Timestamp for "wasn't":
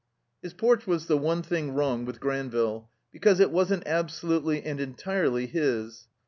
3.51-3.85